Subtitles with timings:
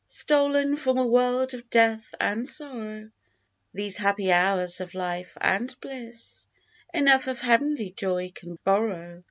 [0.03, 3.11] Stolen from a world of death and sorrow,
[3.71, 6.47] These happy hours of life and bliss
[6.91, 9.19] Enough of heav'nly joy can borrow.